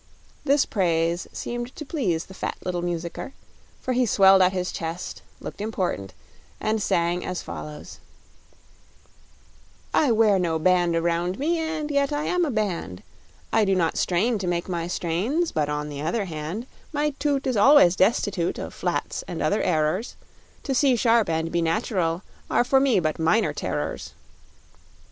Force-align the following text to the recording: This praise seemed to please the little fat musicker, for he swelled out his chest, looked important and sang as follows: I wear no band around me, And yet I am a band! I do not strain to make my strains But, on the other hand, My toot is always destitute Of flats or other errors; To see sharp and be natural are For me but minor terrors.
This 0.43 0.65
praise 0.65 1.27
seemed 1.31 1.75
to 1.75 1.85
please 1.85 2.25
the 2.25 2.33
little 2.65 2.81
fat 2.81 2.87
musicker, 2.87 3.33
for 3.81 3.93
he 3.93 4.07
swelled 4.07 4.41
out 4.41 4.51
his 4.51 4.71
chest, 4.71 5.21
looked 5.39 5.61
important 5.61 6.15
and 6.59 6.81
sang 6.81 7.23
as 7.23 7.43
follows: 7.43 7.99
I 9.93 10.11
wear 10.11 10.39
no 10.39 10.57
band 10.57 10.95
around 10.95 11.37
me, 11.37 11.59
And 11.59 11.91
yet 11.91 12.11
I 12.11 12.23
am 12.23 12.45
a 12.45 12.49
band! 12.49 13.03
I 13.53 13.63
do 13.63 13.75
not 13.75 13.95
strain 13.95 14.39
to 14.39 14.47
make 14.47 14.67
my 14.67 14.87
strains 14.87 15.51
But, 15.51 15.69
on 15.69 15.87
the 15.89 16.01
other 16.01 16.25
hand, 16.25 16.65
My 16.91 17.11
toot 17.19 17.45
is 17.45 17.55
always 17.55 17.95
destitute 17.95 18.57
Of 18.57 18.73
flats 18.73 19.23
or 19.27 19.39
other 19.43 19.61
errors; 19.61 20.15
To 20.63 20.73
see 20.73 20.95
sharp 20.95 21.29
and 21.29 21.51
be 21.51 21.61
natural 21.61 22.23
are 22.49 22.63
For 22.63 22.79
me 22.79 22.99
but 22.99 23.19
minor 23.19 23.53
terrors. 23.53 24.15